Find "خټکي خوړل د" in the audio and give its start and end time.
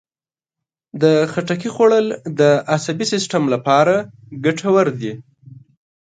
1.31-2.41